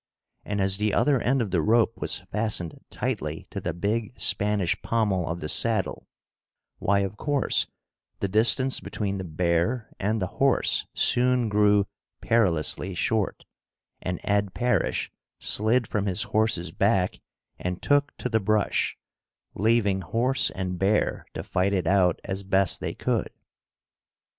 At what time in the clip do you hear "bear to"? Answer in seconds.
20.79-21.43